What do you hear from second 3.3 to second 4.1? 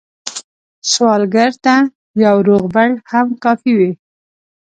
کافي وي